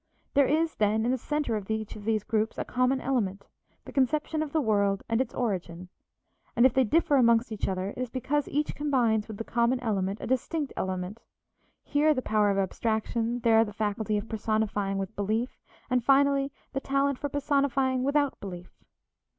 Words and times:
There 0.33 0.47
is, 0.47 0.73
then, 0.77 1.05
in 1.05 1.11
the 1.11 1.17
center 1.19 1.55
of 1.55 1.69
each 1.69 1.95
of 1.95 2.05
these 2.05 2.23
groups 2.23 2.57
a 2.57 2.65
common 2.65 2.99
element, 2.99 3.45
the 3.85 3.91
conception 3.91 4.41
of 4.41 4.51
the 4.51 4.59
world 4.59 5.03
and 5.07 5.21
its 5.21 5.31
origin, 5.35 5.89
and 6.55 6.65
if 6.65 6.73
they 6.73 6.83
differ 6.83 7.17
amongst 7.17 7.51
each 7.51 7.67
other 7.67 7.89
it 7.91 7.99
is 7.99 8.09
because 8.09 8.47
each 8.47 8.73
combines 8.73 9.27
with 9.27 9.37
the 9.37 9.43
common 9.43 9.79
element 9.81 10.19
a 10.19 10.25
distinct 10.25 10.73
element; 10.75 11.21
here 11.83 12.15
the 12.15 12.21
power 12.23 12.49
of 12.49 12.57
abstraction, 12.57 13.41
there 13.41 13.63
the 13.63 13.73
faculty 13.73 14.17
of 14.17 14.27
personifying 14.27 14.97
with 14.97 15.15
belief, 15.15 15.59
and, 15.87 16.03
finally, 16.03 16.51
the 16.73 16.79
talent 16.81 17.19
for 17.19 17.29
personifying 17.29 18.01
without 18.01 18.39
belief. 18.39 18.71